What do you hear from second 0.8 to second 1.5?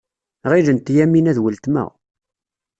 Yamina d